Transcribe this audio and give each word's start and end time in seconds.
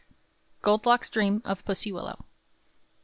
GOLD 0.63 0.87
LOCKS' 0.87 1.11
DREAM 1.11 1.43
OF 1.45 1.63
PUSSIE 1.63 1.91
WILLOW. 1.91 2.25